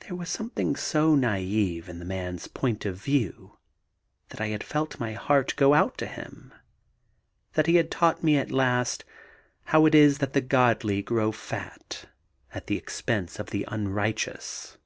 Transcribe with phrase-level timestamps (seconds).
[0.00, 3.56] There was something so naïve in the man's point of view
[4.28, 6.52] that I had felt my heart go out to him.
[7.56, 9.06] And he had taught me at last
[9.64, 12.04] how it is that the godly grow fat
[12.52, 14.76] at the expense of the unrighteous.